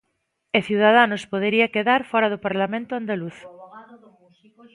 [0.57, 3.37] E Ciudadanos podería quedar fóra do Parlamento andaluz.